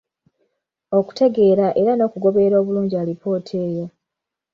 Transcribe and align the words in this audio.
Okutegera 0.97 1.67
era 1.81 1.91
n'okugoberera 1.95 2.55
obulungi 2.61 2.95
alipoota 3.01 3.53
eyo. 3.67 3.85